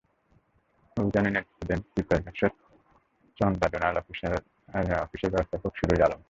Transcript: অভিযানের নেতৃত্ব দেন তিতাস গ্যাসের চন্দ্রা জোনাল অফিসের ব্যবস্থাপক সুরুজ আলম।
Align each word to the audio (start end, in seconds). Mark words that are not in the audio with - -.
অভিযানের 0.97 1.33
নেতৃত্ব 1.35 1.61
দেন 1.69 1.79
তিতাস 1.93 2.19
গ্যাসের 2.25 2.51
চন্দ্রা 3.37 3.67
জোনাল 3.73 3.95
অফিসের 4.01 5.31
ব্যবস্থাপক 5.33 5.71
সুরুজ 5.79 5.99
আলম। 6.05 6.19